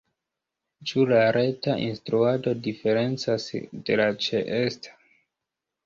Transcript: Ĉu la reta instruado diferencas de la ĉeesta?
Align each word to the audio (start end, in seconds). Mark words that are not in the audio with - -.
Ĉu 0.91 1.03
la 1.11 1.19
reta 1.37 1.75
instruado 1.89 2.55
diferencas 2.71 3.49
de 3.63 4.03
la 4.05 4.13
ĉeesta? 4.29 5.01